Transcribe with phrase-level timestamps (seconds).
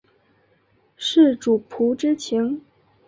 [0.97, 2.65] 是主仆之情？